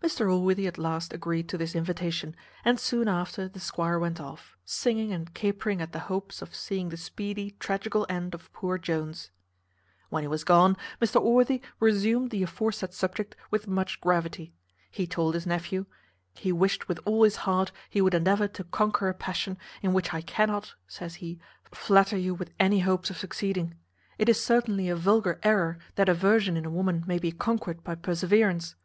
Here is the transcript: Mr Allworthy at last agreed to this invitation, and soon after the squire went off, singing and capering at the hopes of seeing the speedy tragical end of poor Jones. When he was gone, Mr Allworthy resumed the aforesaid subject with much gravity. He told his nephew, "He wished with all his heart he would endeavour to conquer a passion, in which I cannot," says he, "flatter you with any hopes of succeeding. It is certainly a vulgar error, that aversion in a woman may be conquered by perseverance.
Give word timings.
Mr 0.00 0.30
Allworthy 0.32 0.68
at 0.68 0.78
last 0.78 1.12
agreed 1.12 1.48
to 1.48 1.58
this 1.58 1.74
invitation, 1.74 2.36
and 2.64 2.78
soon 2.78 3.08
after 3.08 3.48
the 3.48 3.58
squire 3.58 3.98
went 3.98 4.20
off, 4.20 4.56
singing 4.64 5.10
and 5.12 5.34
capering 5.34 5.80
at 5.82 5.90
the 5.90 5.98
hopes 6.06 6.40
of 6.40 6.54
seeing 6.54 6.88
the 6.90 6.96
speedy 6.96 7.50
tragical 7.58 8.06
end 8.08 8.32
of 8.32 8.52
poor 8.52 8.78
Jones. 8.78 9.32
When 10.08 10.22
he 10.22 10.28
was 10.28 10.44
gone, 10.44 10.76
Mr 11.02 11.16
Allworthy 11.20 11.62
resumed 11.80 12.30
the 12.30 12.44
aforesaid 12.44 12.94
subject 12.94 13.34
with 13.50 13.66
much 13.66 14.00
gravity. 14.00 14.54
He 14.88 15.04
told 15.04 15.34
his 15.34 15.46
nephew, 15.48 15.86
"He 16.36 16.52
wished 16.52 16.86
with 16.86 17.00
all 17.04 17.24
his 17.24 17.38
heart 17.42 17.72
he 17.90 18.00
would 18.00 18.14
endeavour 18.14 18.46
to 18.46 18.62
conquer 18.62 19.08
a 19.08 19.14
passion, 19.14 19.58
in 19.82 19.92
which 19.92 20.14
I 20.14 20.20
cannot," 20.20 20.74
says 20.86 21.16
he, 21.16 21.40
"flatter 21.72 22.16
you 22.16 22.34
with 22.36 22.52
any 22.60 22.78
hopes 22.78 23.10
of 23.10 23.18
succeeding. 23.18 23.74
It 24.16 24.28
is 24.28 24.40
certainly 24.40 24.88
a 24.88 24.94
vulgar 24.94 25.40
error, 25.42 25.78
that 25.96 26.08
aversion 26.08 26.56
in 26.56 26.66
a 26.66 26.70
woman 26.70 27.02
may 27.08 27.18
be 27.18 27.32
conquered 27.32 27.82
by 27.82 27.96
perseverance. 27.96 28.76